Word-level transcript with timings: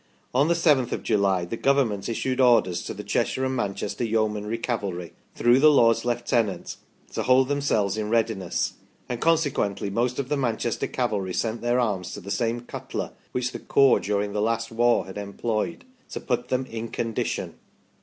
On 0.33 0.47
the 0.47 0.55
7th 0.55 0.91
of 0.93 1.03
July 1.03 1.45
the 1.45 1.55
Government 1.55 2.09
issued 2.09 2.41
orders 2.41 2.81
to 2.85 2.93
the 2.95 3.03
Cheshire 3.03 3.45
and 3.45 3.55
Manchester 3.55 4.03
Yeomanry 4.03 4.57
Cavalry, 4.57 5.13
through 5.35 5.59
the 5.59 5.69
Lords 5.69 6.03
Lieutenant, 6.03 6.77
to 7.13 7.21
hold 7.21 7.49
themselves 7.49 7.97
in 7.97 8.09
readiness, 8.09 8.73
and 9.07 9.21
consequently 9.21 9.91
most 9.91 10.17
of 10.17 10.27
the 10.27 10.37
Manchester 10.37 10.87
Cavalry 10.87 11.35
sent 11.35 11.61
their 11.61 11.79
arms 11.79 12.15
to 12.15 12.19
the 12.19 12.31
same 12.31 12.61
cutler 12.61 13.11
which 13.31 13.51
the 13.51 13.59
corps 13.59 13.99
during 13.99 14.33
the 14.33 14.41
last 14.41 14.71
war 14.71 15.05
had 15.05 15.19
employed, 15.19 15.85
to 16.09 16.19
put 16.19 16.47
them 16.47 16.65
in 16.65 16.87
condition 16.87 17.59